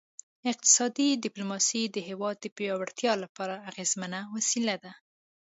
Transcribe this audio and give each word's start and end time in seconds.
اقتصادي 0.51 1.07
ډیپلوماسي 1.25 1.83
د 1.89 1.97
هیواد 2.09 2.35
د 2.41 2.45
پیاوړتیا 2.57 3.13
لپاره 3.23 3.55
اغیزمنه 3.69 4.19
وسیله 4.35 4.75
ده 4.83 4.91